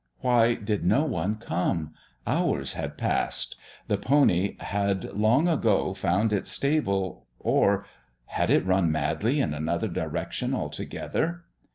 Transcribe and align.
Why 0.21 0.55
did 0.55 0.83
no 0.83 1.05
one 1.05 1.35
come? 1.35 1.93
Hours 2.25 2.73
had 2.73 2.97
passed. 2.97 3.55
The 3.87 3.99
pony 3.99 4.55
had 4.59 5.03
long 5.13 5.47
ago 5.47 5.93
found 5.93 6.33
its 6.33 6.49
stable, 6.51 7.27
or 7.39 7.85
had 8.25 8.49
it 8.49 8.65
run 8.65 8.91
madly 8.91 9.39
in 9.39 9.53
another 9.53 9.87
direction 9.87 10.55
altogether? 10.55 11.43